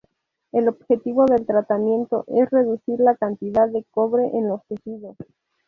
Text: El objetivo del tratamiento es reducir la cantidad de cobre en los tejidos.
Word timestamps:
El 0.51 0.67
objetivo 0.67 1.27
del 1.27 1.45
tratamiento 1.45 2.23
es 2.25 2.49
reducir 2.49 2.99
la 2.99 3.15
cantidad 3.17 3.69
de 3.69 3.85
cobre 3.91 4.31
en 4.35 4.47
los 4.49 4.65
tejidos. 4.65 5.15